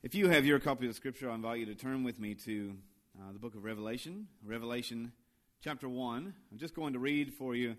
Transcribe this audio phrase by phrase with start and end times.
[0.00, 2.72] If you have your copy of Scripture, I invite you to turn with me to
[3.18, 5.10] uh, the book of Revelation, Revelation
[5.60, 6.34] chapter 1.
[6.52, 7.74] I'm just going to read for you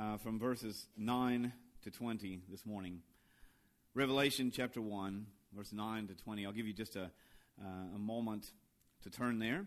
[0.00, 1.52] uh, from verses 9
[1.82, 3.00] to 20 this morning.
[3.94, 5.26] Revelation chapter 1,
[5.56, 6.46] verse 9 to 20.
[6.46, 7.10] I'll give you just a,
[7.60, 8.52] uh, a moment
[9.02, 9.66] to turn there.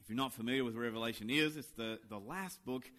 [0.00, 2.90] If you're not familiar with Revelation is, it's the, the last book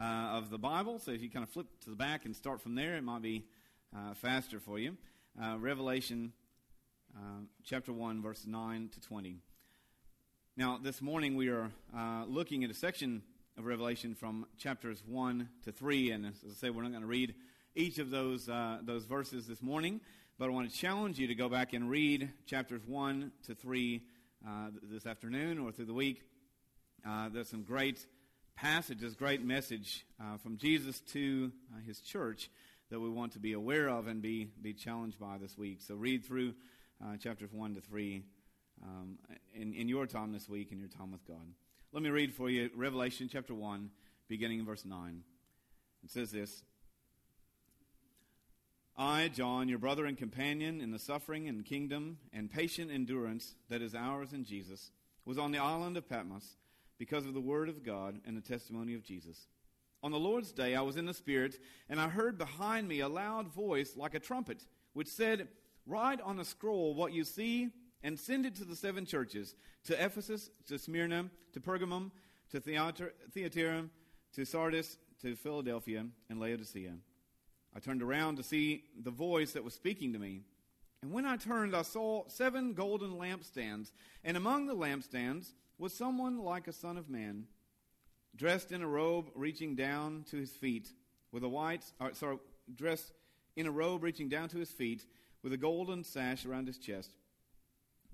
[0.00, 1.00] uh, of the Bible.
[1.00, 3.22] So if you kind of flip to the back and start from there, it might
[3.22, 3.44] be
[3.92, 4.96] uh, faster for you.
[5.42, 6.32] Uh, Revelation
[7.16, 9.38] uh, chapter 1, verse 9 to 20.
[10.56, 13.22] Now, this morning we are uh, looking at a section
[13.56, 16.10] of Revelation from chapters 1 to 3.
[16.10, 17.34] And as I say, we're not going to read
[17.74, 20.00] each of those, uh, those verses this morning,
[20.38, 24.02] but I want to challenge you to go back and read chapters 1 to 3
[24.46, 24.50] uh,
[24.82, 26.22] this afternoon or through the week.
[27.06, 28.04] Uh, there's some great
[28.56, 30.04] passages, great message
[30.42, 31.50] from Jesus to
[31.86, 32.50] his church
[32.90, 35.80] that we want to be aware of and be, be challenged by this week.
[35.80, 36.54] So read through
[37.04, 38.22] uh, chapters 1 to 3
[38.82, 39.18] um,
[39.54, 41.46] in, in your time this week and your time with God.
[41.92, 43.90] Let me read for you Revelation chapter 1,
[44.28, 45.22] beginning in verse 9.
[46.04, 46.62] It says this
[48.96, 53.82] I, John, your brother and companion in the suffering and kingdom and patient endurance that
[53.82, 54.90] is ours in Jesus,
[55.24, 56.56] was on the island of Patmos
[56.98, 59.48] because of the word of God and the testimony of Jesus.
[60.02, 61.56] On the Lord's day, I was in the Spirit,
[61.88, 65.48] and I heard behind me a loud voice like a trumpet, which said,
[65.86, 67.70] Write on a scroll what you see
[68.02, 69.54] and send it to the seven churches
[69.84, 72.10] to Ephesus, to Smyrna, to Pergamum,
[72.50, 73.84] to Thyatira,
[74.34, 76.92] to Sardis, to Philadelphia, and Laodicea.
[77.74, 80.42] I turned around to see the voice that was speaking to me.
[81.02, 83.92] And when I turned, I saw seven golden lampstands,
[84.24, 87.44] and among the lampstands was someone like a son of man,
[88.34, 90.88] dressed in a robe reaching down to his feet,
[91.32, 92.38] with a white, uh, sorry,
[92.74, 93.12] dressed
[93.56, 95.04] in a robe reaching down to his feet,
[95.46, 97.12] with a golden sash around his chest.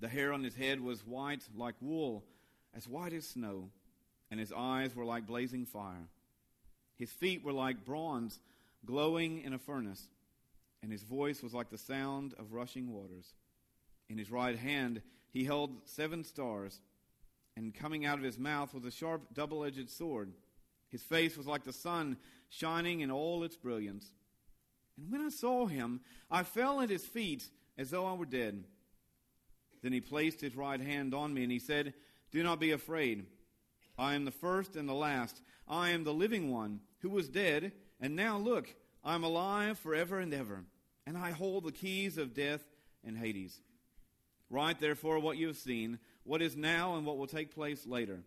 [0.00, 2.24] The hair on his head was white like wool,
[2.76, 3.70] as white as snow,
[4.30, 6.10] and his eyes were like blazing fire.
[6.98, 8.38] His feet were like bronze
[8.84, 10.08] glowing in a furnace,
[10.82, 13.32] and his voice was like the sound of rushing waters.
[14.10, 16.82] In his right hand he held seven stars,
[17.56, 20.34] and coming out of his mouth was a sharp double edged sword.
[20.90, 22.18] His face was like the sun
[22.50, 24.12] shining in all its brilliance.
[25.02, 28.62] And when I saw him, I fell at his feet as though I were dead.
[29.82, 31.94] Then he placed his right hand on me, and he said,
[32.30, 33.26] Do not be afraid.
[33.98, 35.42] I am the first and the last.
[35.68, 38.74] I am the living one who was dead, and now look,
[39.04, 40.64] I am alive forever and ever,
[41.04, 42.62] and I hold the keys of death
[43.04, 43.60] and Hades.
[44.50, 48.20] Write therefore what you have seen, what is now and what will take place later.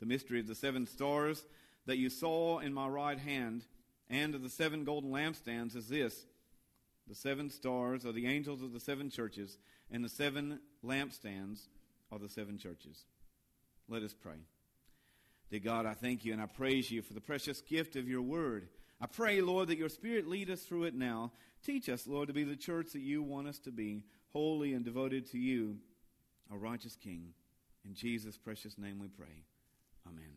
[0.00, 1.46] The mystery of the seven stars
[1.86, 3.64] that you saw in my right hand
[4.08, 6.26] and of the seven golden lampstands is this
[7.08, 9.58] the seven stars are the angels of the seven churches,
[9.90, 11.68] and the seven lampstands
[12.10, 13.04] are the seven churches.
[13.88, 14.38] Let us pray.
[15.50, 18.22] Dear God, I thank you and I praise you for the precious gift of your
[18.22, 18.68] word.
[19.00, 21.30] I pray, Lord, that your Spirit lead us through it now.
[21.64, 24.02] Teach us, Lord, to be the church that you want us to be,
[24.32, 25.76] holy and devoted to you,
[26.50, 27.34] our righteous King.
[27.84, 29.44] In Jesus' precious name we pray.
[30.06, 30.35] Amen.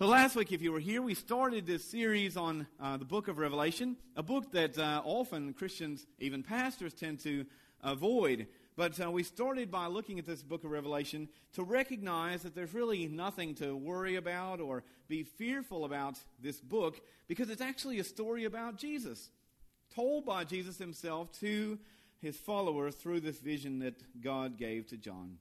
[0.00, 3.28] So last week, if you were here, we started this series on uh, the book
[3.28, 7.44] of Revelation, a book that uh, often Christians, even pastors, tend to
[7.82, 8.46] avoid.
[8.76, 12.72] But uh, we started by looking at this book of Revelation to recognize that there's
[12.72, 18.04] really nothing to worry about or be fearful about this book because it's actually a
[18.04, 19.28] story about Jesus,
[19.94, 21.78] told by Jesus himself to
[22.22, 25.36] his followers through this vision that God gave to John.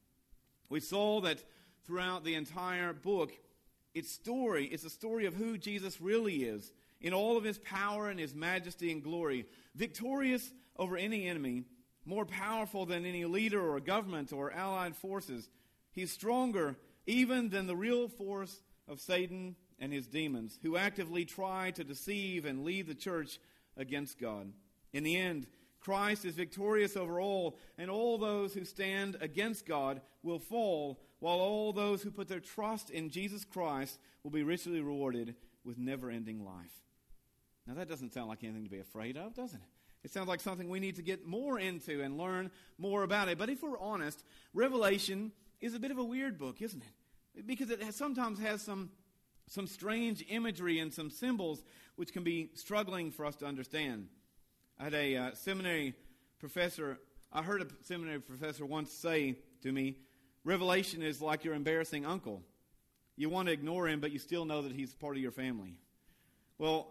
[0.68, 1.46] We saw that
[1.86, 3.32] throughout the entire book,
[4.00, 6.72] its story is a story of who Jesus really is
[7.02, 9.46] in all of his power and his majesty and glory,
[9.76, 11.64] victorious over any enemy,
[12.06, 15.50] more powerful than any leader or government or allied forces.
[15.92, 16.78] He's stronger
[17.08, 22.46] even than the real force of Satan and his demons, who actively try to deceive
[22.46, 23.38] and lead the church
[23.76, 24.54] against God.
[24.94, 25.46] In the end,
[25.82, 31.40] Christ is victorious over all, and all those who stand against God will fall, while
[31.40, 36.10] all those who put their trust in Jesus Christ will be richly rewarded with never
[36.10, 36.74] ending life.
[37.68, 39.68] Now, that doesn't sound like anything to be afraid of, doesn't it?
[40.04, 43.38] It sounds like something we need to get more into and learn more about it.
[43.38, 44.24] But if we're honest,
[44.54, 47.46] Revelation is a bit of a weird book, isn't it?
[47.46, 48.92] Because it has, sometimes has some,
[49.48, 51.64] some strange imagery and some symbols
[51.98, 54.08] which can be struggling for us to understand.
[54.80, 55.94] I had a uh, seminary
[56.40, 56.98] professor,
[57.34, 59.98] I heard a seminary professor once say to me,
[60.44, 62.42] Revelation is like your embarrassing uncle.
[63.16, 65.78] You want to ignore him, but you still know that he's part of your family.
[66.58, 66.88] Well,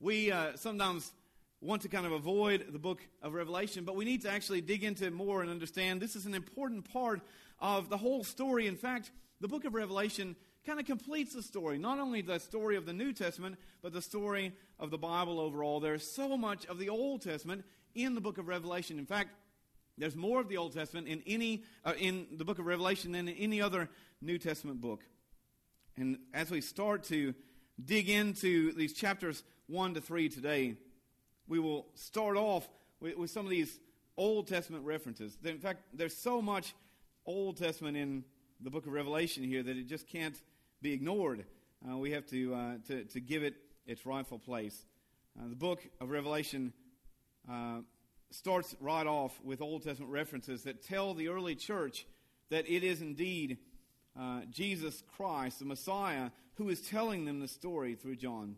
[0.00, 1.12] we uh, sometimes
[1.60, 4.84] want to kind of avoid the book of Revelation, but we need to actually dig
[4.84, 7.20] into it more and understand this is an important part
[7.60, 8.66] of the whole story.
[8.66, 12.76] In fact, the book of Revelation kind of completes the story, not only the story
[12.76, 15.80] of the New Testament, but the story of the Bible overall.
[15.80, 17.64] There's so much of the Old Testament
[17.94, 18.98] in the book of Revelation.
[18.98, 19.30] In fact,
[19.98, 23.28] there's more of the Old Testament in any uh, in the book of Revelation than
[23.28, 23.88] in any other
[24.20, 25.02] New Testament book.
[25.96, 27.34] And as we start to
[27.84, 30.76] dig into these chapters 1 to 3 today,
[31.48, 32.68] we will start off
[33.00, 33.78] with, with some of these
[34.16, 35.36] Old Testament references.
[35.44, 36.74] In fact, there's so much
[37.26, 38.24] Old Testament in
[38.60, 40.40] the book of Revelation here that it just can't
[40.82, 41.44] be ignored.
[41.88, 43.54] Uh, we have to, uh, to, to, give it
[43.86, 44.84] its rightful place.
[45.38, 46.72] Uh, the book of Revelation
[47.48, 47.78] uh,
[48.30, 52.06] starts right off with Old Testament references that tell the early church
[52.50, 53.58] that it is indeed
[54.18, 58.56] uh, Jesus Christ, the Messiah, who is telling them the story through John.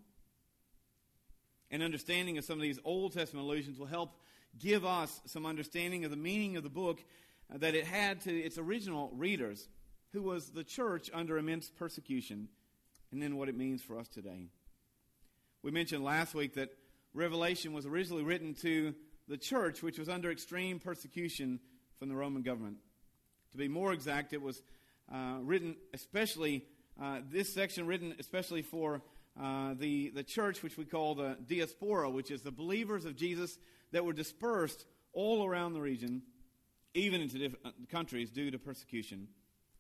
[1.71, 4.17] An understanding of some of these Old Testament allusions will help
[4.59, 7.05] give us some understanding of the meaning of the book
[7.53, 9.69] uh, that it had to its original readers,
[10.13, 12.49] who was the church under immense persecution,
[13.13, 14.49] and then what it means for us today.
[15.63, 16.71] We mentioned last week that
[17.13, 18.95] Revelation was originally written to
[19.31, 21.61] the church, which was under extreme persecution
[21.99, 22.79] from the Roman government.
[23.53, 24.61] To be more exact, it was
[25.13, 26.65] uh, written especially,
[27.01, 29.03] uh, this section written especially for
[29.41, 33.57] uh, the, the church, which we call the diaspora, which is the believers of Jesus
[33.93, 36.23] that were dispersed all around the region,
[36.95, 39.29] even into different uh, countries due to persecution.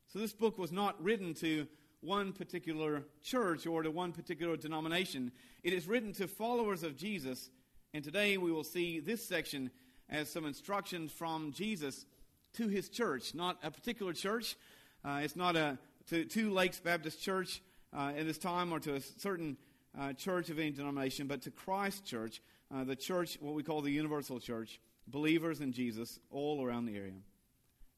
[0.07, 1.67] So this book was not written to
[2.01, 5.33] one particular church or to one particular denomination.
[5.65, 7.51] It is written to followers of Jesus,
[7.93, 9.71] and today we will see this section
[10.09, 12.07] as some instructions from Jesus
[12.55, 14.57] to his church, not a particular church.
[15.05, 15.79] Uh, it's not a
[16.09, 17.63] to, to Lakes Baptist Church
[17.97, 19.57] uh, at this time or to a certain
[19.99, 22.41] uh, church of any denomination, but to Christ Church,
[22.75, 26.97] uh, the church, what we call the universal church, believers in Jesus all around the
[26.97, 27.13] area.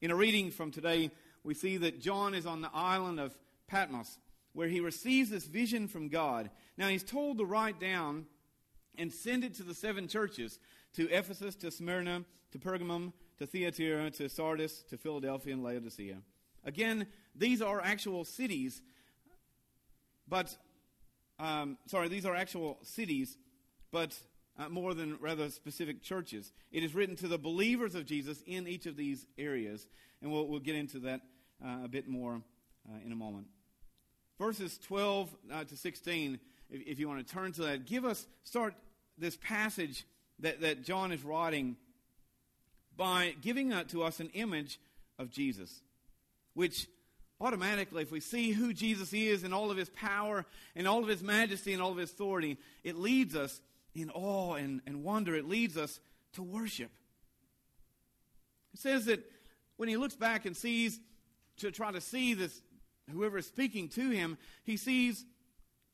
[0.00, 1.10] In a reading from today,
[1.44, 3.36] we see that John is on the island of
[3.66, 4.18] Patmos,
[4.54, 6.50] where he receives this vision from God.
[6.78, 8.26] Now, he's told to write down
[8.98, 10.58] and send it to the seven churches
[10.94, 16.18] to Ephesus, to Smyrna, to Pergamum, to Thyatira, to Sardis, to Philadelphia, and Laodicea.
[16.64, 18.82] Again, these are actual cities,
[20.28, 20.56] but,
[21.38, 23.36] um, sorry, these are actual cities,
[23.90, 24.16] but
[24.58, 26.52] uh, more than rather specific churches.
[26.70, 29.86] It is written to the believers of Jesus in each of these areas,
[30.20, 31.22] and we'll, we'll get into that
[31.64, 32.42] uh, a bit more
[32.88, 33.46] uh, in a moment.
[34.38, 36.38] Verses 12 uh, to 16,
[36.72, 38.74] if, if you want to turn to that, give us, start
[39.19, 40.04] this passage
[40.40, 41.76] that, that John is writing
[42.96, 44.80] by giving to us an image
[45.19, 45.82] of Jesus,
[46.54, 46.88] which
[47.40, 51.08] automatically, if we see who Jesus is and all of his power and all of
[51.08, 53.60] his majesty and all of his authority, it leads us
[53.94, 55.34] in awe and, and wonder.
[55.34, 56.00] It leads us
[56.34, 56.90] to worship.
[58.75, 59.25] It says that
[59.76, 60.98] when he looks back and sees,
[61.58, 62.62] to try to see this,
[63.10, 65.25] whoever is speaking to him, he sees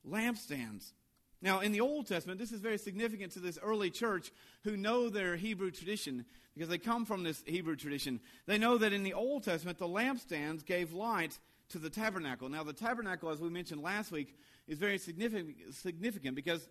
[0.07, 0.93] lampstands.
[1.41, 4.31] Now, in the Old Testament, this is very significant to this early church
[4.65, 8.19] who know their Hebrew tradition because they come from this Hebrew tradition.
[8.45, 12.49] They know that in the Old Testament, the lampstands gave light to the tabernacle.
[12.49, 14.35] Now, the tabernacle, as we mentioned last week,
[14.67, 16.67] is very significant, because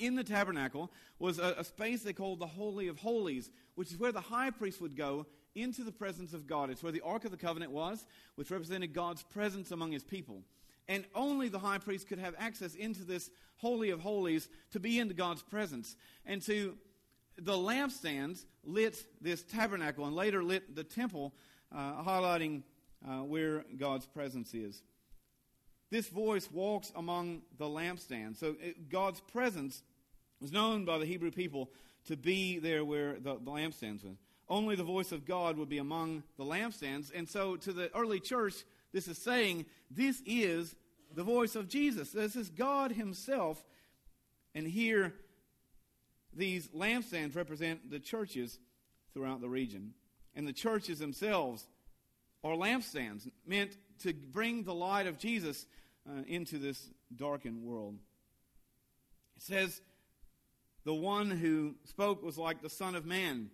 [0.00, 0.90] in the tabernacle
[1.20, 4.50] was a, a space they called the Holy of Holies, which is where the high
[4.50, 6.68] priest would go into the presence of God.
[6.68, 10.42] It's where the Ark of the Covenant was, which represented God's presence among his people.
[10.88, 14.98] And only the high priest could have access into this Holy of Holies to be
[14.98, 15.96] into God's presence.
[16.26, 16.76] And to
[17.38, 21.34] the lampstands lit this tabernacle and later lit the temple,
[21.74, 22.62] uh, highlighting
[23.06, 24.82] uh, where God's presence is.
[25.90, 28.36] This voice walks among the lampstands.
[28.36, 29.82] So it, God's presence
[30.40, 31.70] was known by the Hebrew people
[32.06, 34.16] to be there where the, the lampstands were.
[34.48, 37.10] Only the voice of God would be among the lampstands.
[37.14, 40.74] And so to the early church, this is saying this is
[41.14, 42.12] the voice of Jesus.
[42.12, 43.62] This is God Himself.
[44.54, 45.12] And here,
[46.32, 48.58] these lampstands represent the churches
[49.12, 49.94] throughout the region.
[50.36, 51.66] And the churches themselves
[52.44, 55.66] are lampstands meant to bring the light of Jesus
[56.08, 57.98] uh, into this darkened world.
[59.36, 59.80] It says,
[60.84, 63.50] the one who spoke was like the Son of Man.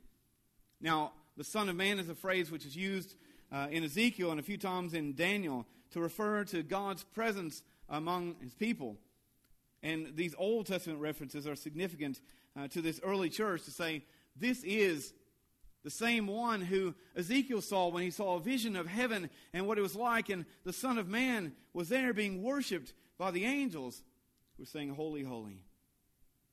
[0.83, 3.15] Now, the Son of Man is a phrase which is used
[3.53, 8.37] uh, in Ezekiel and a few times in Daniel to refer to God's presence among
[8.43, 8.97] his people.
[9.83, 12.21] And these Old Testament references are significant
[12.57, 14.05] uh, to this early church to say,
[14.37, 15.13] this is
[15.83, 19.79] the same one who Ezekiel saw when he saw a vision of heaven and what
[19.79, 24.03] it was like, and the Son of Man was there being worshiped by the angels
[24.57, 25.65] who were saying, Holy, holy.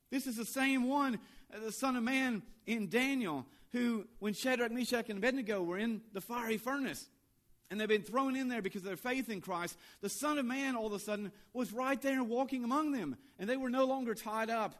[0.09, 1.19] This is the same one
[1.53, 6.01] Uh, the Son of Man in Daniel, who, when Shadrach, Meshach, and Abednego were in
[6.13, 7.07] the fiery furnace,
[7.69, 10.45] and they've been thrown in there because of their faith in Christ, the Son of
[10.45, 13.17] Man all of a sudden was right there walking among them.
[13.37, 14.75] And they were no longer tied up,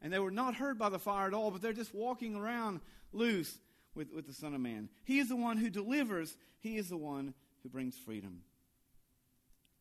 [0.00, 2.80] and they were not hurt by the fire at all, but they're just walking around
[3.12, 3.58] loose
[3.94, 4.88] with, with the Son of Man.
[5.04, 8.40] He is the one who delivers, He is the one who brings freedom.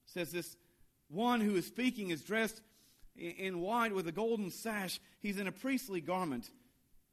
[0.05, 0.57] It says this
[1.07, 2.61] one who is speaking is dressed
[3.19, 4.99] in white with a golden sash.
[5.19, 6.49] He's in a priestly garment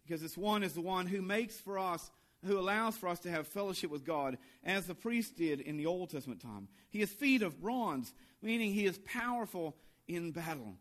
[0.05, 2.11] because this one is the one who makes for us,
[2.45, 5.87] who allows for us to have fellowship with God, as the priest did in the
[5.87, 6.69] Old Testament time.
[6.91, 10.77] He has feet of bronze, meaning he is powerful in battle.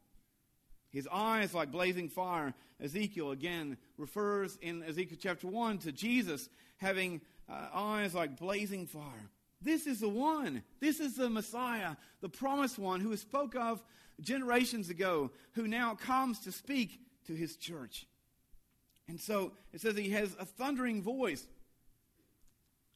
[0.91, 2.53] His eyes like blazing fire.
[2.81, 9.29] Ezekiel again refers in Ezekiel chapter 1 to Jesus having uh, eyes like blazing fire.
[9.61, 10.63] This is the one.
[10.79, 13.83] This is the Messiah, the promised one who was spoke of
[14.21, 18.07] generations ago, who now comes to speak to his church.
[19.07, 21.45] And so it says he has a thundering voice.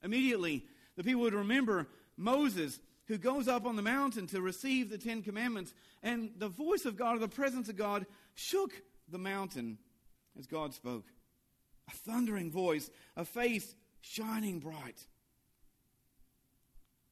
[0.04, 4.98] Immediately, the people would remember Moses, who goes up on the mountain to receive the
[4.98, 8.72] Ten Commandments, and the voice of God, or the presence of God, shook
[9.12, 9.78] the mountain
[10.38, 11.06] as God spoke.
[11.88, 15.06] A thundering voice, a face shining bright.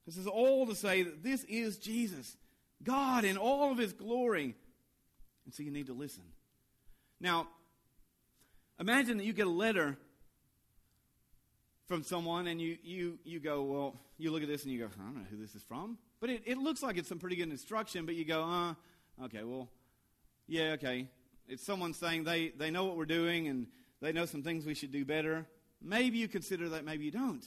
[0.06, 2.38] This is all to say that this is Jesus,
[2.84, 4.56] God in all of his glory.
[5.46, 6.24] And so you need to listen.
[7.20, 7.48] Now,
[8.80, 9.98] imagine that you get a letter
[11.88, 14.90] from someone and you, you, you go, well, you look at this and you go,
[15.00, 15.98] I don't know who this is from.
[16.20, 18.74] But it, it looks like it's some pretty good instruction, but you go, uh,
[19.26, 19.70] okay, well,
[20.48, 21.08] yeah, okay.
[21.48, 23.68] It's someone saying they, they know what we're doing and
[24.02, 25.46] they know some things we should do better.
[25.82, 27.46] Maybe you consider that, maybe you don't.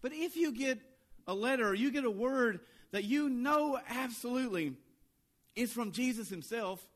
[0.00, 0.78] But if you get
[1.26, 2.60] a letter or you get a word
[2.90, 4.74] that you know absolutely
[5.54, 6.86] is from Jesus himself,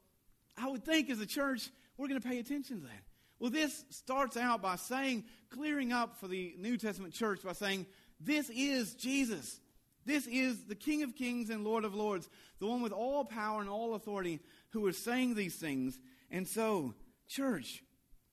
[0.56, 3.02] I would think as a church, we're going to pay attention to that.
[3.38, 7.86] Well, this starts out by saying, clearing up for the New Testament church by saying,
[8.20, 9.60] this is Jesus.
[10.06, 12.28] This is the King of Kings and Lord of Lords,
[12.60, 14.40] the one with all power and all authority
[14.70, 15.98] who is saying these things.
[16.30, 16.94] And so,
[17.28, 17.82] church,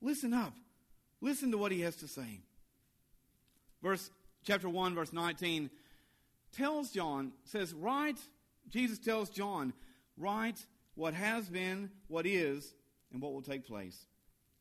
[0.02, 0.54] listen up.
[1.20, 2.42] Listen to what he has to say.
[3.82, 4.10] Verse
[4.46, 5.70] chapter 1 verse 19
[6.54, 8.20] tells John says write
[8.70, 9.74] Jesus tells John
[10.18, 12.74] write what has been, what is,
[13.12, 14.08] and what will take place.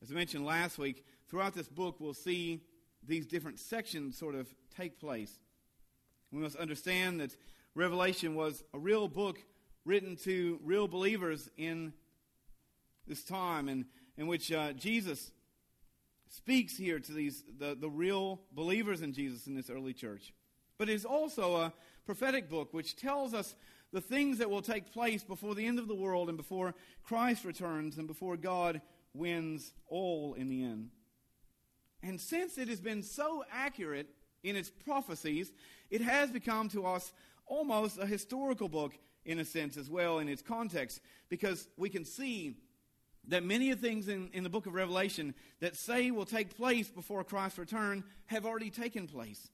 [0.03, 2.63] As I mentioned last week, throughout this book, we'll see
[3.07, 5.39] these different sections sort of take place.
[6.31, 7.37] We must understand that
[7.75, 9.39] Revelation was a real book
[9.85, 11.93] written to real believers in
[13.07, 13.85] this time, and
[14.17, 15.33] in which uh, Jesus
[16.29, 20.33] speaks here to these the, the real believers in Jesus in this early church.
[20.83, 21.73] But is also a
[22.07, 23.55] prophetic book which tells us
[23.93, 26.75] the things that will take place before the end of the world and before
[27.05, 28.81] Christ returns and before God
[29.15, 30.91] wins all in the end.
[32.03, 34.09] And since it has been so accurate
[34.43, 35.53] in its prophecies,
[35.89, 37.13] it has become to us
[37.47, 42.05] almost a historical book in a sense as well in its context, because we can
[42.05, 42.57] see
[43.29, 46.89] that many of things in, in the book of Revelation that say will take place
[46.89, 49.52] before Christ's return have already taken place.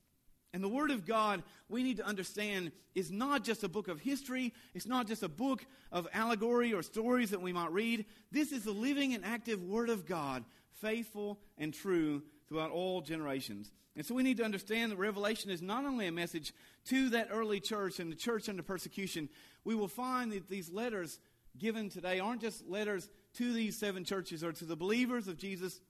[0.55, 4.01] And the Word of God, we need to understand, is not just a book of
[4.01, 4.55] history.
[4.75, 8.07] It's not just a book of allegory or stories that we might read.
[8.33, 10.45] This is the living and active Word of God,
[10.81, 13.71] faithful and true throughout all generations.
[13.95, 16.55] And so we need to understand that Revelation is not only a message
[16.87, 19.29] to that early church and the church under persecution.
[19.65, 21.19] We will find that these letters
[21.59, 25.81] given today aren't just letters to these seven churches or to the believers of Jesus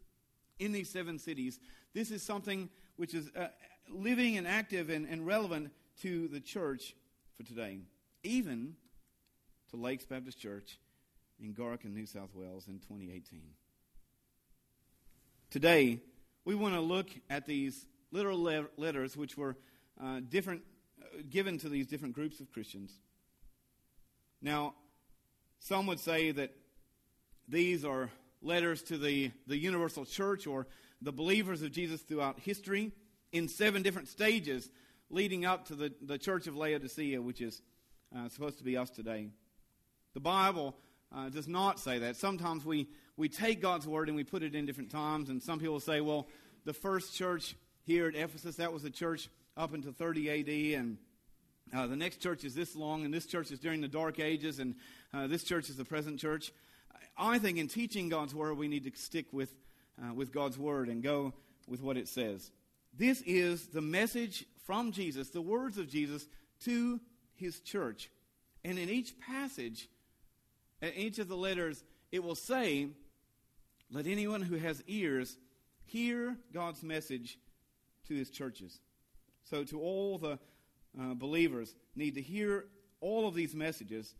[0.58, 1.58] in these seven cities.
[1.94, 3.48] This is something which is uh,
[3.90, 5.70] living and active and, and relevant
[6.02, 6.94] to the church
[7.36, 7.78] for today,
[8.22, 8.74] even
[9.70, 10.78] to Lakes Baptist Church
[11.40, 13.40] in Gorokan, New South Wales in 2018.
[15.50, 16.00] Today,
[16.44, 19.56] we want to look at these literal le- letters which were
[20.02, 20.62] uh, different,
[21.00, 22.92] uh, given to these different groups of Christians.
[24.40, 24.74] Now,
[25.58, 26.52] some would say that
[27.48, 28.10] these are
[28.42, 30.66] letters to the, the universal church or
[31.02, 32.92] the believers of Jesus throughout history
[33.32, 34.70] in seven different stages
[35.10, 37.62] leading up to the, the church of Laodicea, which is
[38.16, 39.28] uh, supposed to be us today.
[40.14, 40.74] The Bible
[41.14, 42.16] uh, does not say that.
[42.16, 45.58] Sometimes we, we take God's word and we put it in different times, and some
[45.58, 46.26] people say, well,
[46.64, 47.54] the first church
[47.84, 50.98] here at Ephesus, that was a church up until 30 AD, and
[51.74, 54.58] uh, the next church is this long, and this church is during the Dark Ages,
[54.58, 54.74] and
[55.12, 56.52] uh, this church is the present church.
[57.16, 59.54] I think in teaching God's word, we need to stick with,
[60.02, 61.32] uh, with God's word and go
[61.66, 62.50] with what it says.
[62.96, 66.26] This is the message from Jesus, the words of Jesus
[66.64, 67.00] to
[67.34, 68.10] his church.
[68.64, 69.88] And in each passage,
[70.82, 72.88] in each of the letters, it will say
[73.90, 75.36] let anyone who has ears
[75.84, 77.38] hear God's message
[78.08, 78.80] to his churches.
[79.44, 80.38] So, to all the
[81.00, 82.66] uh, believers, need to hear
[83.00, 84.14] all of these messages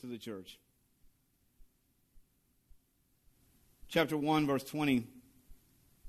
[0.00, 0.58] to the church.
[3.88, 5.06] Chapter 1, verse 20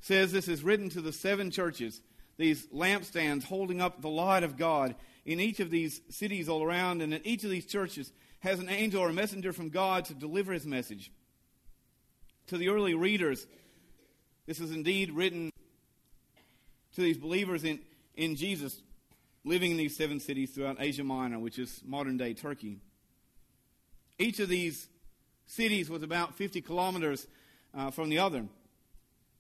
[0.01, 2.01] says this is written to the seven churches,
[2.38, 4.95] these lampstands holding up the light of God
[5.25, 8.69] in each of these cities all around, and in each of these churches has an
[8.69, 11.12] angel or a messenger from God to deliver his message.
[12.48, 13.45] To the early readers,
[14.45, 15.51] this is indeed written
[16.95, 17.79] to these believers in,
[18.15, 18.81] in Jesus
[19.43, 22.79] living in these seven cities throughout Asia Minor, which is modern day Turkey.
[24.17, 24.88] Each of these
[25.45, 27.27] cities was about 50 kilometers
[27.75, 28.45] uh, from the other.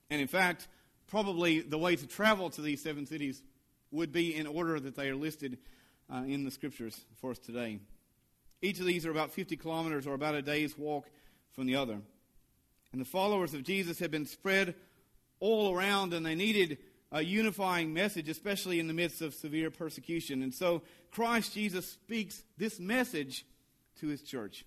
[0.09, 0.67] And in fact,
[1.07, 3.41] probably the way to travel to these seven cities
[3.91, 5.57] would be in order that they are listed
[6.11, 7.79] uh, in the scriptures for us today.
[8.61, 11.05] Each of these are about 50 kilometers or about a day's walk
[11.53, 11.99] from the other.
[12.91, 14.75] And the followers of Jesus had been spread
[15.39, 16.79] all around, and they needed
[17.11, 20.43] a unifying message, especially in the midst of severe persecution.
[20.43, 20.81] And so
[21.11, 23.45] Christ Jesus speaks this message
[23.99, 24.65] to his church.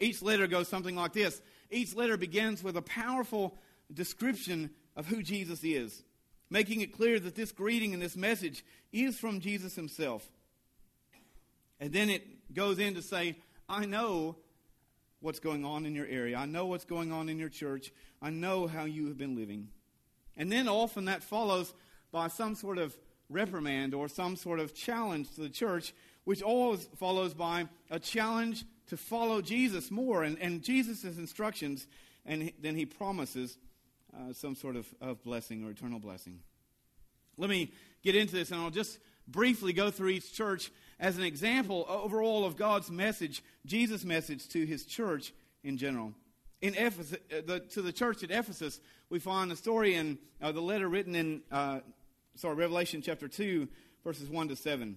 [0.00, 3.56] Each letter goes something like this each letter begins with a powerful
[3.92, 6.02] description of who Jesus is,
[6.50, 10.28] making it clear that this greeting and this message is from Jesus himself.
[11.78, 13.36] And then it goes in to say,
[13.68, 14.36] I know
[15.20, 16.36] what's going on in your area.
[16.36, 17.92] I know what's going on in your church.
[18.22, 19.68] I know how you have been living.
[20.36, 21.72] And then often that follows
[22.12, 22.96] by some sort of
[23.28, 25.92] reprimand or some sort of challenge to the church,
[26.24, 31.86] which always follows by a challenge to follow Jesus more and, and Jesus' instructions,
[32.24, 33.58] and then he promises
[34.16, 36.40] uh, some sort of, of blessing or eternal blessing.
[37.36, 41.24] Let me get into this, and I'll just briefly go through each church as an
[41.24, 46.12] example overall of God's message, Jesus' message to his church in general.
[46.62, 50.52] In Ephesus, uh, the, to the church at Ephesus, we find the story in uh,
[50.52, 51.80] the letter written in, uh,
[52.36, 53.68] sorry, Revelation chapter 2,
[54.02, 54.96] verses 1 to 7.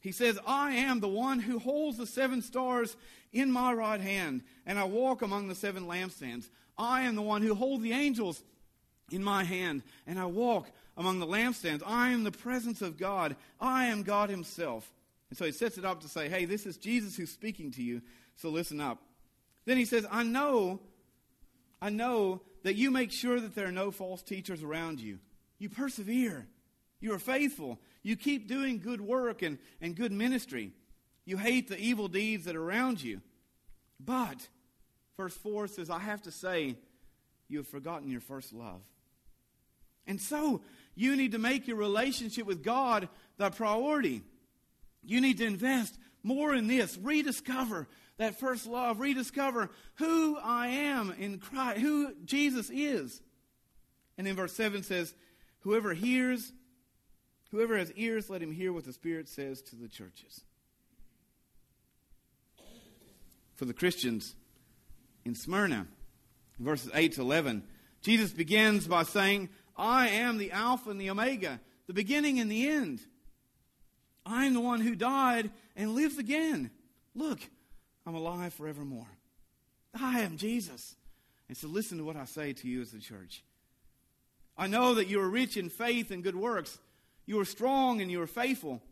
[0.00, 2.96] He says, I am the one who holds the seven stars
[3.32, 6.48] in my right hand, and I walk among the seven lampstands.
[6.76, 8.42] I am the one who holds the angels
[9.10, 11.82] in my hand, and I walk among the lampstands.
[11.84, 13.36] I am the presence of God.
[13.60, 14.90] I am God Himself.
[15.30, 17.82] And so he sets it up to say, hey, this is Jesus who's speaking to
[17.82, 18.00] you,
[18.36, 19.02] so listen up.
[19.66, 20.80] Then he says, I know,
[21.82, 25.18] I know that you make sure that there are no false teachers around you.
[25.58, 26.46] You persevere.
[27.00, 27.78] You are faithful.
[28.02, 30.72] You keep doing good work and, and good ministry.
[31.24, 33.20] You hate the evil deeds that are around you.
[34.00, 34.48] But,
[35.16, 36.76] verse 4 says, I have to say,
[37.48, 38.80] you have forgotten your first love.
[40.06, 40.62] And so,
[40.94, 44.22] you need to make your relationship with God the priority.
[45.04, 46.96] You need to invest more in this.
[46.96, 49.00] Rediscover that first love.
[49.00, 53.20] Rediscover who I am in Christ, who Jesus is.
[54.16, 55.14] And in verse 7 says,
[55.60, 56.52] Whoever hears
[57.50, 60.42] Whoever has ears, let him hear what the Spirit says to the churches.
[63.54, 64.34] For the Christians
[65.24, 65.86] in Smyrna,
[66.58, 67.64] verses 8 to 11,
[68.02, 72.68] Jesus begins by saying, I am the Alpha and the Omega, the beginning and the
[72.68, 73.00] end.
[74.26, 76.70] I am the one who died and lives again.
[77.14, 77.40] Look,
[78.06, 79.08] I'm alive forevermore.
[79.98, 80.94] I am Jesus.
[81.48, 83.42] And so listen to what I say to you as the church.
[84.56, 86.78] I know that you are rich in faith and good works.
[87.28, 88.82] You are strong and you are faithful.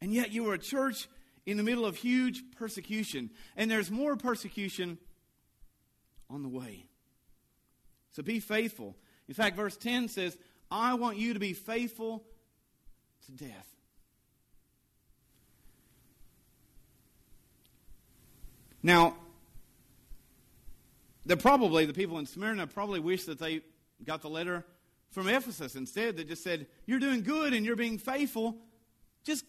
[0.00, 1.06] And yet you are a church
[1.44, 3.28] in the middle of huge persecution.
[3.58, 4.96] And there's more persecution
[6.30, 6.86] on the way.
[8.12, 8.96] So be faithful.
[9.28, 10.38] In fact, verse 10 says,
[10.70, 12.24] I want you to be faithful
[13.26, 13.68] to death.
[18.82, 19.14] Now,
[21.26, 23.60] they probably, the people in Smyrna probably wish that they
[24.06, 24.64] got the letter
[25.14, 28.56] from Ephesus instead that just said, You're doing good and you're being faithful.
[29.22, 29.44] Just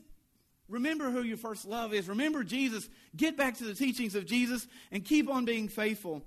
[0.70, 2.08] remember who your first love is.
[2.08, 2.88] Remember Jesus.
[3.16, 6.24] Get back to the teachings of Jesus and keep on being faithful,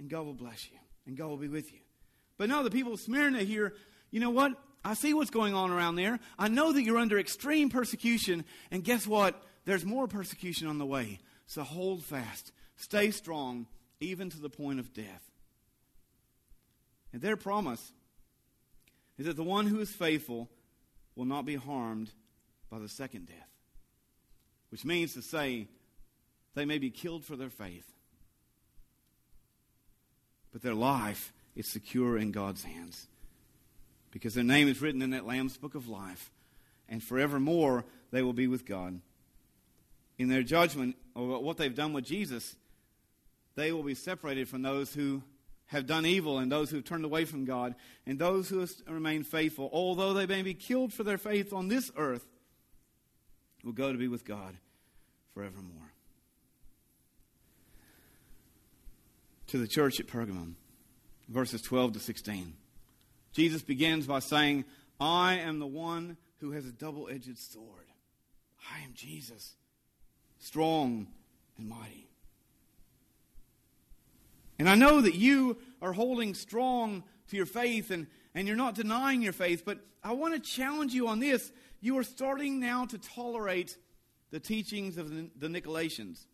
[0.00, 0.76] and God will bless you,
[1.06, 1.78] and God will be with you.
[2.38, 3.72] But no, the people of Smyrna here,
[4.10, 4.52] you know what?
[4.84, 6.18] I see what's going on around there.
[6.38, 9.40] I know that you're under extreme persecution, and guess what?
[9.64, 11.20] There's more persecution on the way.
[11.46, 13.66] So hold fast, stay strong,
[14.00, 15.22] even to the point of death.
[17.12, 17.92] And their promise
[19.18, 20.48] is that the one who is faithful
[21.14, 22.10] will not be harmed
[22.70, 23.48] by the second death.
[24.70, 25.68] Which means to say,
[26.54, 27.86] they may be killed for their faith,
[30.52, 33.08] but their life is secure in God's hands
[34.10, 36.30] because their name is written in that Lamb's book of life,
[36.88, 38.98] and forevermore they will be with God.
[40.18, 42.56] In their judgment of what they've done with Jesus,
[43.56, 45.22] they will be separated from those who
[45.66, 47.74] have done evil and those who have turned away from God
[48.06, 51.68] and those who have remained faithful, although they may be killed for their faith on
[51.68, 52.24] this earth,
[53.64, 54.56] will go to be with God
[55.34, 55.92] forevermore.
[59.48, 60.54] To the church at Pergamum,
[61.28, 62.54] verses 12 to 16.
[63.32, 64.64] Jesus begins by saying,
[65.00, 67.86] I am the one who has a double edged sword.
[68.72, 69.54] I am Jesus,
[70.38, 71.08] strong
[71.58, 72.08] and mighty.
[74.58, 78.74] And I know that you are holding strong to your faith and, and you're not
[78.74, 81.52] denying your faith, but I want to challenge you on this.
[81.80, 83.76] You are starting now to tolerate
[84.30, 86.26] the teachings of the, the Nicolaitans.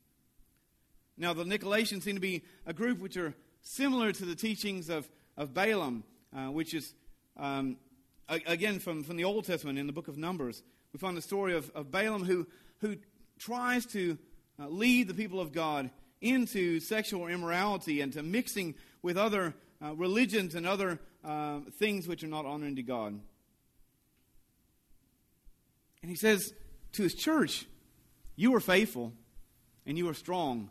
[1.17, 5.09] Now, the Nicolaitans seem to be a group which are similar to the teachings of,
[5.37, 6.05] of Balaam,
[6.37, 6.95] uh, which is,
[7.37, 7.77] um,
[8.29, 10.63] again, from, from the Old Testament in the book of Numbers.
[10.93, 12.47] We find the story of, of Balaam who,
[12.81, 12.97] who
[13.39, 14.19] tries to
[14.59, 15.91] uh, lead the people of God
[16.23, 19.55] into sexual immorality and to mixing with other
[19.85, 23.21] uh, religions and other uh, things which are not honoring to God.
[26.01, 26.55] And he says
[26.93, 27.67] to his church,
[28.37, 29.13] You are faithful
[29.85, 30.71] and you are strong,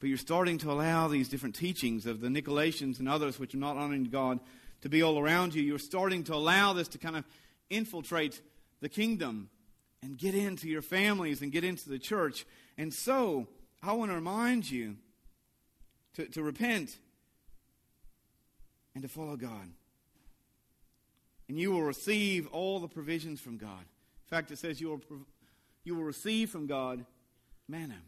[0.00, 3.58] but you're starting to allow these different teachings of the Nicolaitans and others which are
[3.58, 4.40] not honoring to God
[4.82, 5.62] to be all around you.
[5.62, 7.24] You're starting to allow this to kind of
[7.70, 8.40] infiltrate
[8.80, 9.48] the kingdom
[10.02, 12.44] and get into your families and get into the church.
[12.76, 13.46] And so,
[13.82, 14.96] I want to remind you
[16.14, 16.96] to, to repent
[18.94, 19.68] and to follow God.
[21.48, 23.80] And you will receive all the provisions from God.
[23.80, 25.00] In fact, it says you will,
[25.84, 27.04] you will receive from God
[27.68, 27.98] manna,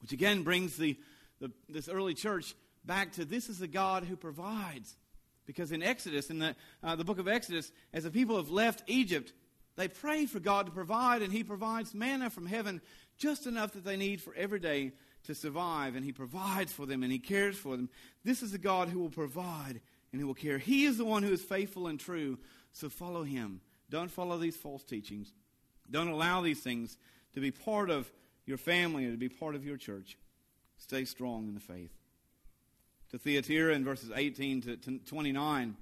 [0.00, 0.96] which again brings the,
[1.40, 4.94] the, this early church back to this is the God who provides.
[5.46, 8.82] Because in Exodus, in the, uh, the book of Exodus, as the people have left
[8.86, 9.32] Egypt,
[9.76, 12.80] they pray for God to provide, and He provides manna from heaven
[13.18, 14.92] just enough that they need for every day
[15.24, 17.88] to survive, and He provides for them and He cares for them.
[18.24, 19.80] This is a God who will provide
[20.12, 20.58] and who will care.
[20.58, 22.38] He is the one who is faithful and true,
[22.72, 23.60] so follow Him.
[23.90, 25.32] Don't follow these false teachings.
[25.90, 26.96] Don't allow these things
[27.34, 28.10] to be part of
[28.44, 30.16] your family or to be part of your church.
[30.78, 31.92] Stay strong in the faith.
[33.10, 35.76] To Thyatira in verses 18 to 29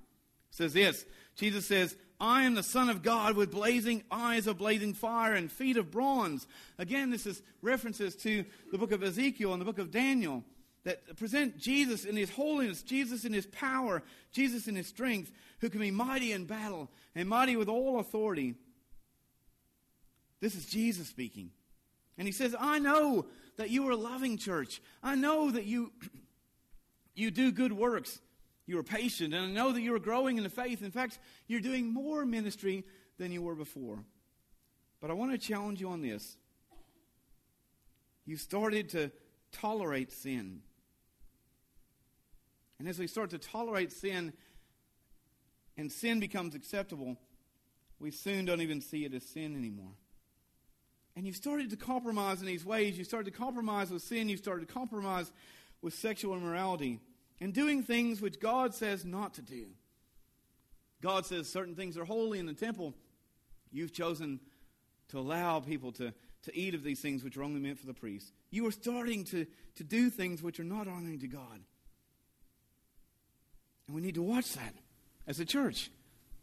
[0.51, 1.05] says this
[1.37, 5.53] Jesus says, I am the Son of God with blazing eyes of blazing fire and
[5.53, 6.47] feet of bronze.
[6.79, 10.43] Again, this is references to the book of Ezekiel and the book of Daniel
[10.85, 15.69] that present Jesus in his holiness, Jesus in his power, Jesus in his strength, who
[15.69, 18.55] can be mighty in battle and mighty with all authority.
[20.41, 21.51] This is Jesus speaking.
[22.17, 23.27] And he says, I know
[23.59, 24.81] that you are a loving church.
[25.03, 25.93] I know that you,
[27.15, 28.19] you do good works.
[28.66, 30.83] You are patient, and I know that you are growing in the faith.
[30.83, 32.85] In fact, you're doing more ministry
[33.18, 33.98] than you were before.
[35.00, 36.37] But I want to challenge you on this.
[38.24, 39.11] You started to
[39.53, 40.62] tolerate sin.
[42.79, 44.33] And as we start to tolerate sin,
[45.77, 47.18] and sin becomes acceptable,
[47.98, 49.92] we soon don't even see it as sin anymore.
[51.16, 52.96] And you started to compromise in these ways.
[52.96, 54.29] You started to compromise with sin.
[54.29, 55.31] You started to compromise
[55.83, 57.00] with sexual immorality
[57.44, 59.66] and doing things which God says not to do.
[61.02, 62.94] God says certain things are holy in the temple.
[63.70, 64.40] You've chosen
[65.09, 67.92] to allow people to, to eat of these things which are only meant for the
[67.92, 68.33] priests.
[68.50, 71.61] You are starting to, to do things which are not honoring to God.
[73.88, 74.74] And we need to watch that
[75.26, 75.90] as a church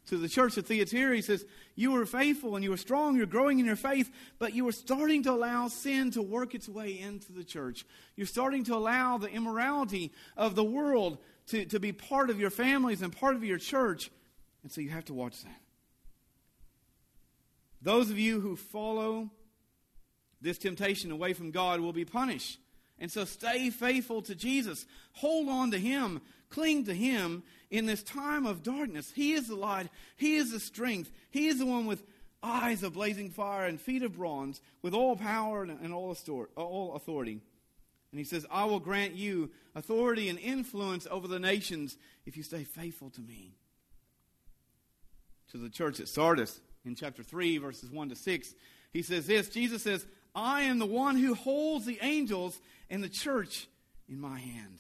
[0.08, 3.26] to the church of Thyatira, he says, You were faithful and you were strong, you're
[3.26, 7.00] growing in your faith, but you were starting to allow sin to work its way
[7.00, 7.86] into the church.
[8.16, 12.50] You're starting to allow the immorality of the world to, to be part of your
[12.50, 14.12] families and part of your church.
[14.64, 15.62] And so you have to watch that.
[17.82, 19.32] Those of you who follow
[20.40, 22.60] this temptation away from God will be punished.
[23.02, 24.86] And so stay faithful to Jesus.
[25.14, 26.22] Hold on to Him.
[26.52, 29.12] Cling to Him in this time of darkness.
[29.14, 29.88] He is the light.
[30.16, 31.12] He is the strength.
[31.32, 32.04] He is the one with
[32.44, 36.12] eyes of blazing fire and feet of bronze, with all power and all
[36.96, 37.42] authority.
[38.12, 42.44] And He says, I will grant you authority and influence over the nations if you
[42.44, 43.56] stay faithful to me.
[45.52, 48.54] To the church at Sardis in chapter 3, verses 1 to 6,
[48.94, 53.10] he says this Jesus says, I am the one who holds the angels and the
[53.10, 53.68] church
[54.08, 54.80] in my hand.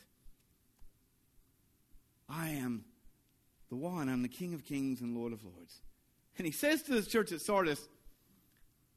[2.30, 2.86] I am
[3.70, 4.08] the one.
[4.08, 5.82] I'm the King of kings and Lord of lords.
[6.38, 7.82] And he says to the church at Sardis,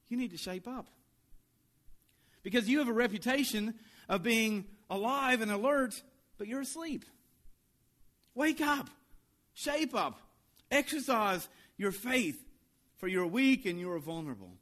[0.09, 0.87] You need to shape up.
[2.43, 3.75] Because you have a reputation
[4.09, 6.01] of being alive and alert,
[6.39, 7.05] but you're asleep.
[8.35, 8.91] Wake up.
[9.55, 10.21] Shape up.
[10.71, 12.45] Exercise your faith,
[12.97, 14.53] for you're weak and you're vulnerable.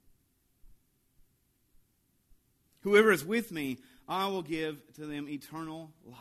[2.82, 6.18] Whoever is with me, I will give to them eternal life.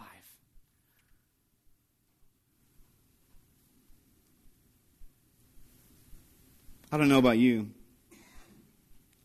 [6.91, 7.69] I don't know about you,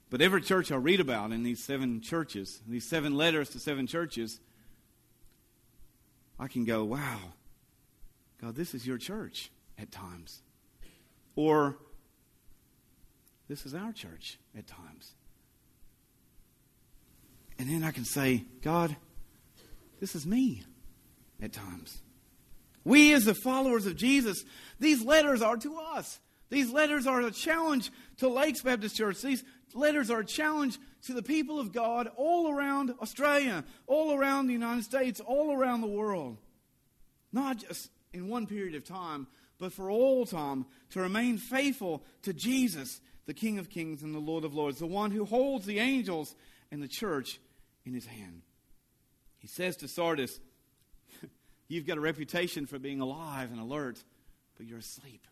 [0.09, 3.87] but every church I read about in these seven churches, these seven letters to seven
[3.89, 4.41] churches,
[6.39, 7.19] I can go, wow,
[8.41, 10.43] God, this is your church at times.
[11.35, 11.77] Or,
[13.49, 15.15] this is our church at times.
[17.59, 18.95] And then I can say, God,
[20.01, 20.63] this is me
[21.43, 22.03] at times.
[22.85, 24.45] We, as the followers of Jesus,
[24.79, 26.21] these letters are to us.
[26.51, 29.21] These letters are a challenge to Lakes Baptist Church.
[29.21, 29.43] These
[29.75, 34.53] letters are a challenge to the people of God all around Australia, all around the
[34.53, 36.39] United States, all around the world.
[37.33, 39.27] Not just in one period of time,
[39.59, 44.21] but for all time to remain faithful to Jesus, the King of Kings and the
[44.21, 46.35] Lord of Lords, the one who holds the angels
[46.71, 47.41] and the church
[47.87, 48.43] in his hand.
[49.39, 50.41] He says to Sardis,
[51.69, 54.03] You've got a reputation for being alive and alert,
[54.57, 55.27] but you're asleep.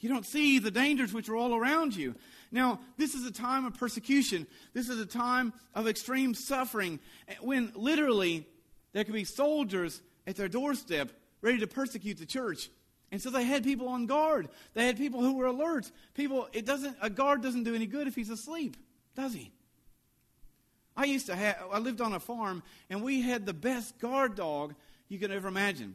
[0.00, 2.16] You don't see the dangers which are all around you.
[2.50, 4.48] Now, this is a time of persecution.
[4.74, 8.44] This is a time of extreme suffering eh, when literally
[8.92, 12.68] there could be soldiers at their doorstep ready to persecute the church.
[13.12, 14.48] And so they had people on guard.
[14.74, 15.90] They had people who were alert.
[16.14, 18.76] People, it doesn't, a guard doesn't do any good if he's asleep,
[19.14, 19.52] does he?
[20.96, 24.34] I used to have, I lived on a farm, and we had the best guard
[24.34, 24.74] dog
[25.08, 25.94] you could ever imagine.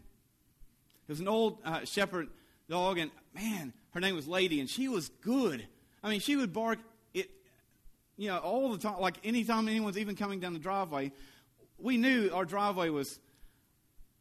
[1.08, 2.30] It was an old uh, shepherd
[2.70, 5.66] dog, and man, her name was Lady, and she was good.
[6.04, 6.80] I mean, she would bark
[7.14, 7.30] it,
[8.18, 9.00] you know, all the time.
[9.00, 11.12] Like anytime anyone's even coming down the driveway,
[11.78, 13.20] we knew our driveway was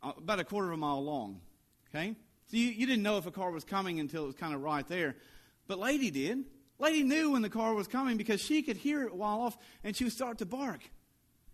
[0.03, 1.41] uh, about a quarter of a mile long.
[1.89, 2.15] Okay,
[2.51, 4.63] so you, you didn't know if a car was coming until it was kind of
[4.63, 5.17] right there,
[5.67, 6.45] but Lady did.
[6.79, 9.97] Lady knew when the car was coming because she could hear it while off, and
[9.97, 10.81] she would start to bark.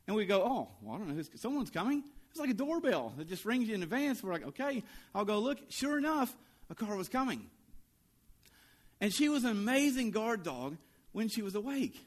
[0.06, 2.02] And we go, oh, well, I don't know, who's, someone's coming.
[2.30, 4.22] It's like a doorbell that just rings you in advance.
[4.22, 4.82] We're like, okay,
[5.14, 5.58] I'll go look.
[5.68, 6.34] Sure enough,
[6.70, 7.46] a car was coming.
[9.00, 10.76] And she was an amazing guard dog
[11.12, 12.00] when she was awake.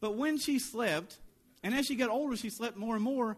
[0.00, 1.16] But when she slept,
[1.62, 3.36] and as she got older, she slept more and more,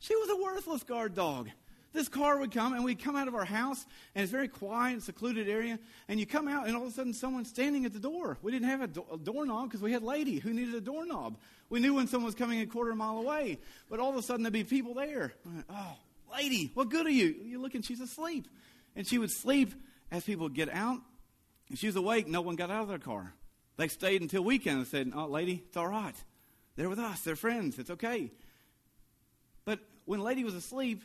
[0.00, 1.50] she was a worthless guard dog.
[1.92, 5.02] This car would come, and we'd come out of our house, and it's very quiet,
[5.02, 5.78] secluded area,
[6.08, 8.38] and you come out, and all of a sudden someone's standing at the door.
[8.40, 11.36] We didn't have a, do- a doorknob because we had lady who needed a doorknob.
[11.68, 13.58] We knew when someone was coming a quarter mile away,
[13.90, 15.34] but all of a sudden there'd be people there.
[15.68, 15.96] Oh,
[16.32, 17.34] lady, what good are you?
[17.44, 18.48] You're looking, she's asleep.
[18.96, 19.74] And she would sleep
[20.10, 20.98] as people would get out,
[21.68, 22.26] and she was awake.
[22.26, 23.34] No one got out of their car.
[23.76, 26.14] They stayed until weekend and said, Oh, lady, it's all right.
[26.76, 27.20] They're with us.
[27.20, 27.78] They're friends.
[27.78, 28.30] It's okay.
[29.64, 31.02] But when lady was asleep,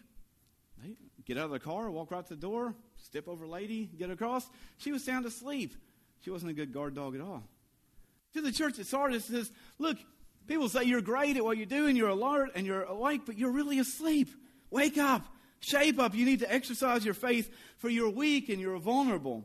[1.25, 4.47] get out of the car, walk right to the door, step over lady, get across.
[4.77, 5.75] She was sound asleep.
[6.21, 7.43] She wasn't a good guard dog at all.
[8.33, 9.97] To the church at Sardis says, Look,
[10.47, 13.37] people say you're great at what you do and you're alert and you're awake, but
[13.37, 14.29] you're really asleep.
[14.69, 15.25] Wake up.
[15.59, 16.13] Shape up.
[16.13, 19.43] You need to exercise your faith, for you're weak and you're vulnerable.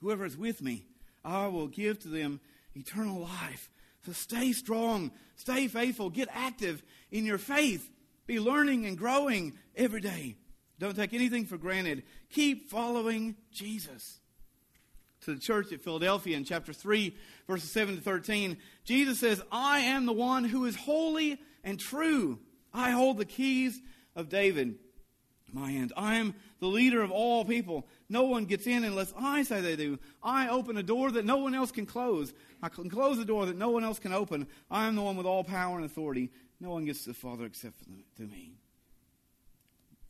[0.00, 0.86] Whoever is with me,
[1.24, 2.40] I will give to them
[2.74, 3.70] eternal life.
[4.04, 7.90] So stay strong, stay faithful, get active in your faith.
[8.26, 10.36] Be learning and growing every day.
[10.78, 12.02] Don't take anything for granted.
[12.30, 14.20] Keep following Jesus.
[15.22, 19.80] To the church at Philadelphia in chapter 3, verses 7 to 13, Jesus says, I
[19.80, 22.38] am the one who is holy and true.
[22.72, 23.80] I hold the keys
[24.14, 24.78] of David
[25.54, 25.92] my hand.
[25.96, 27.86] I am the leader of all people.
[28.08, 29.98] No one gets in unless I say they do.
[30.22, 32.34] I open a door that no one else can close.
[32.62, 34.48] I can close a door that no one else can open.
[34.70, 36.30] I am the one with all power and authority.
[36.60, 37.76] No one gets to the Father except
[38.16, 38.54] through me.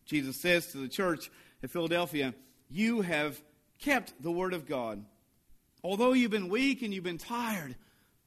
[0.04, 1.30] Jesus says to the church
[1.62, 2.34] at Philadelphia,
[2.68, 3.40] You have
[3.78, 5.04] kept the word of God.
[5.82, 7.74] Although you've been weak and you've been tired,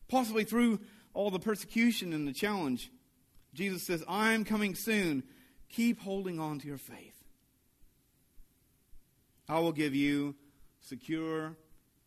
[0.08, 0.80] possibly through
[1.14, 2.92] all the persecution and the challenge,
[3.54, 5.24] Jesus says, I am coming soon
[5.70, 7.24] Keep holding on to your faith.
[9.50, 10.36] I will give you
[10.82, 11.56] secure,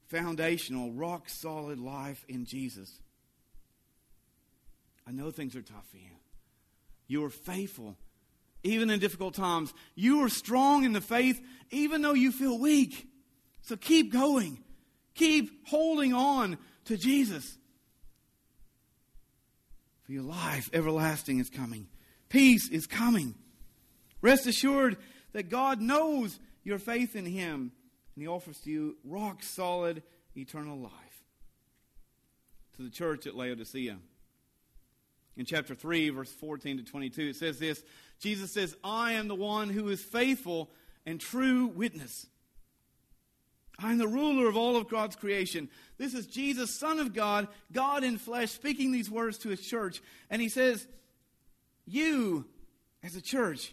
[0.08, 3.00] foundational, rock solid life in Jesus.
[5.10, 6.12] I know things are tough for you.
[7.08, 7.96] You are faithful,
[8.62, 9.74] even in difficult times.
[9.96, 13.08] You are strong in the faith, even though you feel weak.
[13.62, 14.62] So keep going.
[15.16, 17.58] Keep holding on to Jesus.
[20.04, 21.88] For your life, everlasting is coming.
[22.28, 23.34] Peace is coming.
[24.22, 24.96] Rest assured
[25.32, 27.72] that God knows your faith in Him,
[28.14, 30.04] and He offers to you rock solid
[30.36, 30.92] eternal life.
[32.76, 33.98] To the church at Laodicea.
[35.36, 37.82] In chapter 3, verse 14 to 22, it says this
[38.20, 40.70] Jesus says, I am the one who is faithful
[41.06, 42.26] and true witness.
[43.78, 45.70] I am the ruler of all of God's creation.
[45.96, 50.02] This is Jesus, Son of God, God in flesh, speaking these words to his church.
[50.28, 50.86] And he says,
[51.86, 52.44] You,
[53.02, 53.72] as a church,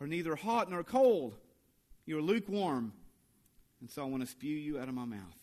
[0.00, 1.36] are neither hot nor cold.
[2.04, 2.92] You are lukewarm.
[3.80, 5.36] And so I want to spew you out of my mouth.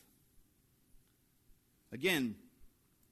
[1.91, 2.35] Again,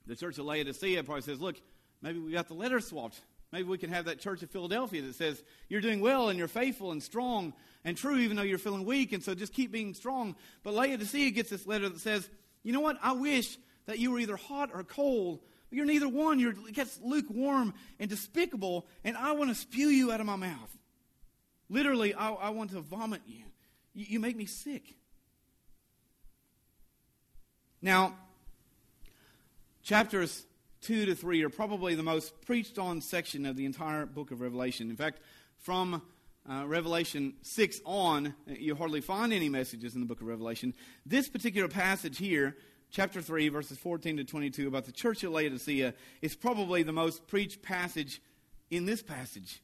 [0.06, 1.60] the church of Laodicea probably says, look,
[2.02, 3.20] maybe we got the letter swapped.
[3.52, 6.50] Maybe we can have that church of Philadelphia that says, you're doing well and you're
[6.50, 7.54] faithful and strong
[7.86, 10.36] and true, even though you're feeling weak, and so just keep being strong.
[10.64, 12.30] But Laodicea gets this letter that says,
[12.64, 12.98] you know what?
[13.02, 15.40] I wish that you were either hot or cold.
[15.72, 16.40] You're neither one.
[16.40, 20.78] You're gets lukewarm and despicable, and I want to spew you out of my mouth.
[21.70, 23.44] Literally, I, I want to vomit you.
[23.94, 24.06] you.
[24.10, 24.96] You make me sick.
[27.82, 28.16] Now,
[29.84, 30.46] chapters
[30.82, 34.42] 2 to 3 are probably the most preached on section of the entire book of
[34.42, 34.90] Revelation.
[34.90, 35.20] In fact,
[35.58, 36.02] from
[36.50, 40.74] uh, Revelation 6 on, you hardly find any messages in the book of Revelation.
[41.06, 42.56] This particular passage here,
[42.92, 47.28] chapter 3, verses 14 to 22, about the church at Laodicea, is probably the most
[47.28, 48.22] preached passage
[48.70, 49.62] in this passage.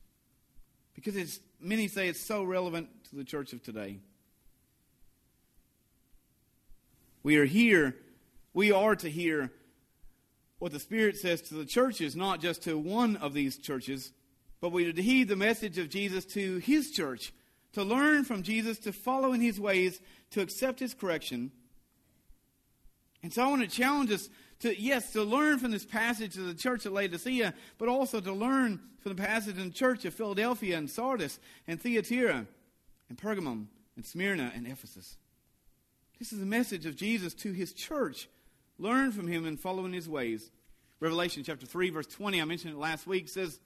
[0.96, 4.00] Because it's, many say it's so relevant to the church of today.
[7.24, 7.96] We are here,
[8.54, 9.52] we are to hear
[10.64, 14.14] what the Spirit says to the churches, not just to one of these churches,
[14.62, 17.34] but we are to heed the message of Jesus to his church,
[17.74, 20.00] to learn from Jesus, to follow in his ways,
[20.32, 21.52] to accept his correction.
[23.22, 24.30] And so I want to challenge us
[24.62, 28.32] to, yes, to learn from this passage of the church at Laodicea, but also to
[28.32, 32.46] learn from the passage in the church of Philadelphia and Sardis and Thyatira
[33.10, 33.66] and Pergamum
[33.98, 35.18] and Smyrna and Ephesus.
[36.20, 38.30] This is the message of Jesus to his church.
[38.78, 40.52] Learn from him and follow in his ways.
[41.00, 43.60] Revelation chapter 3, verse 20, I mentioned it last week, says,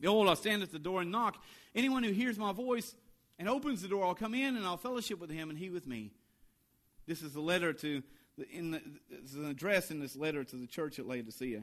[0.00, 1.42] Behold, I stand at the door and knock.
[1.74, 2.94] Anyone who hears my voice
[3.38, 5.86] and opens the door, I'll come in and I'll fellowship with him and he with
[5.86, 6.10] me.
[7.06, 8.02] This is a letter to,
[8.52, 11.62] in the, is an address in this letter to the church at Laodicea,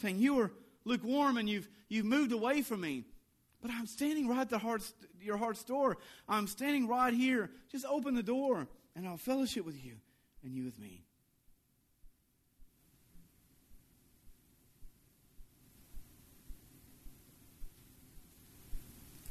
[0.00, 0.52] saying, You are
[0.84, 3.04] lukewarm and you've, you've moved away from me.
[3.60, 5.96] But I'm standing right at the heart's, your heart's door.
[6.28, 7.50] I'm standing right here.
[7.70, 9.94] Just open the door and I'll fellowship with you
[10.44, 11.04] and you with me.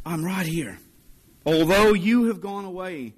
[0.05, 0.79] I'm right here.
[1.45, 3.13] Although you have gone away,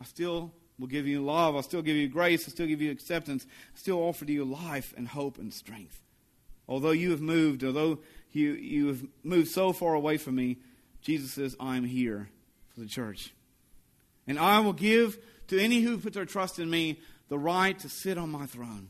[0.00, 1.54] I still will give you love.
[1.54, 2.44] I'll still give you grace.
[2.44, 3.46] I'll still give you acceptance.
[3.72, 6.00] I'll still offer to you life and hope and strength.
[6.68, 7.98] Although you have moved, although
[8.32, 10.58] you, you have moved so far away from me,
[11.00, 12.28] Jesus says, I'm here
[12.74, 13.32] for the church.
[14.26, 17.88] And I will give to any who put their trust in me the right to
[17.88, 18.88] sit on my throne.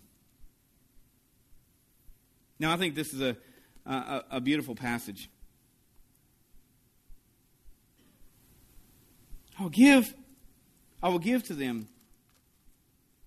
[2.59, 3.37] Now, I think this is a,
[3.85, 5.29] a, a beautiful passage.
[9.59, 10.15] I will give,
[11.03, 11.89] I will give to them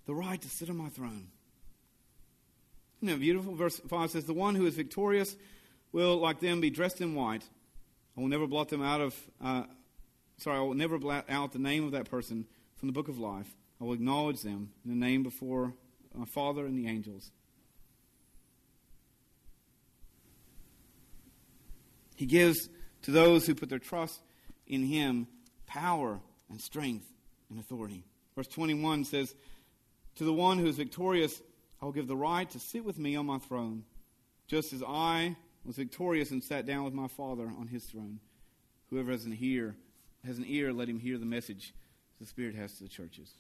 [0.06, 1.28] the right to sit on my throne.
[3.02, 3.56] Isn't beautiful?
[3.56, 5.36] Verse 5 says, The one who is victorious
[5.92, 7.44] will, like them, be dressed in white.
[8.18, 9.64] I will never blot them out of, uh,
[10.38, 12.46] sorry, I will never blot out the name of that person
[12.78, 13.48] from the book of life.
[13.80, 15.74] I will acknowledge them in the name before
[16.16, 17.32] my Father and the angels.
[22.16, 22.70] He gives
[23.04, 24.20] to those who put their trust
[24.66, 25.28] in Him
[25.68, 27.06] power and strength
[27.50, 28.04] and authority.
[28.36, 29.36] Verse 21 says,
[30.16, 31.42] To the one who is victorious,
[31.82, 33.84] I will give the right to sit with me on my throne,
[34.48, 38.20] just as I was victorious and sat down with my Father on his throne.
[38.90, 39.76] Whoever has an ear,
[40.26, 41.74] has an ear, let him hear the message
[42.20, 43.32] the Spirit has to the churches.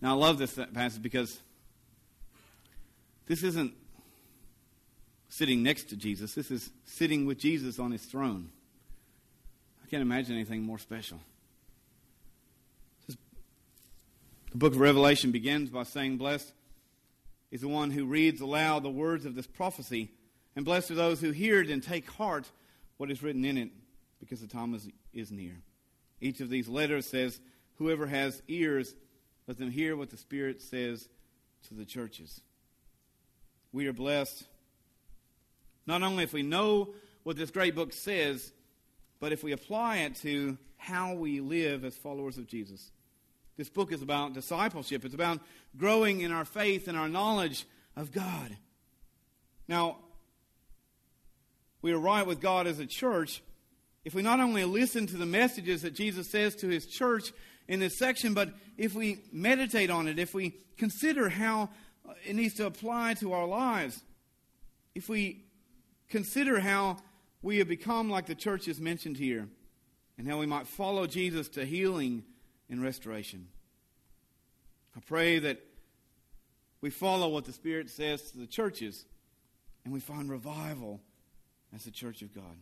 [0.00, 1.40] Now, I love this passage because
[3.26, 3.74] this isn't
[5.28, 6.34] sitting next to Jesus.
[6.34, 8.50] This is sitting with Jesus on his throne.
[9.84, 11.20] I can't imagine anything more special.
[13.06, 13.16] The
[14.54, 16.52] book of Revelation begins by saying, Blessed
[17.50, 20.10] is the one who reads aloud the words of this prophecy,
[20.56, 22.50] and blessed are those who hear it and take heart
[22.96, 23.70] what is written in it,
[24.20, 25.56] because the time is, is near.
[26.20, 27.40] Each of these letters says,
[27.76, 28.94] Whoever has ears,
[29.46, 31.08] let them hear what the Spirit says
[31.68, 32.40] to the churches.
[33.72, 34.44] We are blessed
[35.86, 36.94] not only if we know
[37.24, 38.52] what this great book says,
[39.24, 42.90] but if we apply it to how we live as followers of Jesus.
[43.56, 45.40] This book is about discipleship, it's about
[45.78, 47.64] growing in our faith and our knowledge
[47.96, 48.54] of God.
[49.66, 49.96] Now,
[51.80, 53.42] we are right with God as a church
[54.04, 57.32] if we not only listen to the messages that Jesus says to his church
[57.66, 61.70] in this section, but if we meditate on it, if we consider how
[62.26, 64.02] it needs to apply to our lives,
[64.94, 65.46] if we
[66.10, 66.98] consider how
[67.44, 69.46] we have become like the churches mentioned here,
[70.16, 72.24] and how we might follow Jesus to healing
[72.70, 73.48] and restoration.
[74.96, 75.60] I pray that
[76.80, 79.04] we follow what the Spirit says to the churches,
[79.84, 81.02] and we find revival
[81.74, 82.56] as the church of God.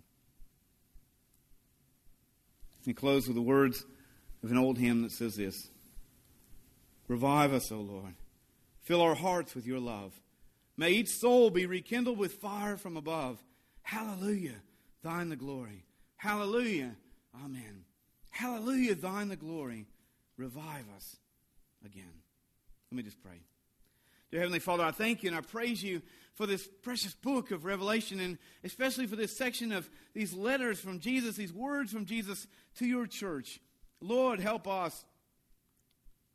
[2.81, 3.85] Let me close with the words
[4.43, 5.71] of an old hymn that says this
[7.07, 8.15] Revive us, O Lord.
[8.81, 10.13] Fill our hearts with your love.
[10.77, 13.39] May each soul be rekindled with fire from above.
[13.83, 14.57] Hallelujah,
[15.03, 15.85] thine the glory.
[16.17, 16.95] Hallelujah,
[17.45, 17.85] amen.
[18.31, 19.87] Hallelujah, thine the glory.
[20.37, 21.17] Revive us
[21.85, 22.13] again.
[22.91, 23.41] Let me just pray.
[24.31, 26.01] Dear Heavenly Father, I thank you and I praise you
[26.35, 31.01] for this precious book of Revelation and especially for this section of these letters from
[31.01, 32.47] Jesus, these words from Jesus
[32.77, 33.61] to your church.
[34.01, 35.05] Lord, help us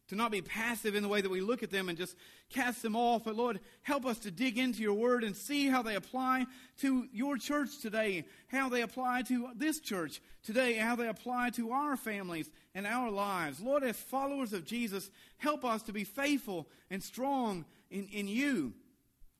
[0.07, 2.15] to not be passive in the way that we look at them and just
[2.49, 3.25] cast them off.
[3.25, 6.45] But Lord, help us to dig into your word and see how they apply
[6.79, 11.71] to your church today, how they apply to this church today, how they apply to
[11.71, 13.59] our families and our lives.
[13.59, 18.73] Lord, as followers of Jesus, help us to be faithful and strong in, in you.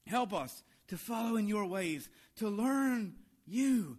[0.06, 3.16] Help us to follow in your ways, to learn
[3.46, 3.98] you,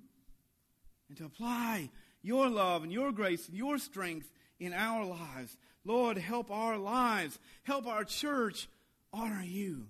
[1.08, 1.90] and to apply
[2.22, 5.56] your love and your grace and your strength in our lives.
[5.84, 8.68] Lord, help our lives, help our church
[9.12, 9.86] honor you.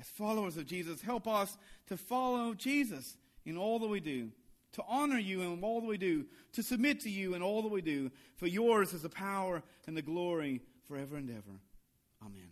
[0.00, 1.56] As followers of Jesus, help us
[1.88, 4.30] to follow Jesus in all that we do,
[4.72, 7.70] to honor you in all that we do, to submit to you in all that
[7.70, 8.10] we do.
[8.36, 11.60] For yours is the power and the glory forever and ever.
[12.24, 12.51] Amen.